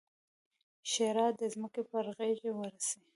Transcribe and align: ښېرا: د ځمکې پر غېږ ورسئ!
ښېرا: 0.91 1.27
د 1.39 1.41
ځمکې 1.53 1.81
پر 1.89 2.05
غېږ 2.17 2.39
ورسئ! 2.59 2.99